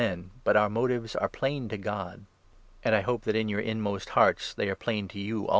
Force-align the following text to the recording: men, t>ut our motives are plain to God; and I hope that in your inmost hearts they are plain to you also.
men, 0.01 0.31
t>ut 0.43 0.55
our 0.57 0.67
motives 0.67 1.15
are 1.15 1.29
plain 1.29 1.69
to 1.69 1.77
God; 1.77 2.25
and 2.83 2.95
I 2.95 3.01
hope 3.01 3.21
that 3.25 3.35
in 3.35 3.47
your 3.47 3.59
inmost 3.59 4.09
hearts 4.09 4.51
they 4.51 4.67
are 4.67 4.75
plain 4.75 5.07
to 5.09 5.19
you 5.19 5.41
also. 5.43 5.49